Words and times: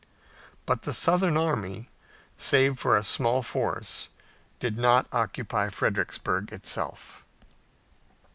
But 0.65 0.81
the 0.81 0.93
Southern 0.93 1.37
army, 1.37 1.87
save 2.35 2.79
for 2.79 2.97
a 2.97 3.03
small 3.03 3.43
force, 3.43 4.09
did 4.57 4.75
not 4.75 5.05
occupy 5.11 5.69
Fredericksburg 5.69 6.51
itself. 6.51 7.23